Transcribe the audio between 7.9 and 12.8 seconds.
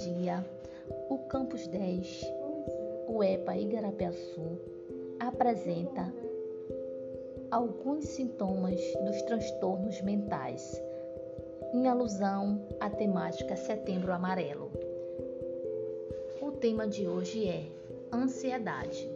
sintomas dos transtornos mentais, em alusão